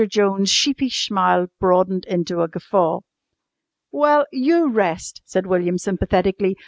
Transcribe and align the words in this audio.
Jones' 0.07 0.49
sheepish 0.49 1.05
smile 1.05 1.45
broadened 1.59 2.05
into 2.05 2.41
a 2.41 2.47
guffaw. 2.47 3.01
"Well, 3.91 4.25
you 4.33 4.67
rest," 4.67 5.21
said 5.25 5.45
William 5.45 5.77
sympathetically. 5.77 6.57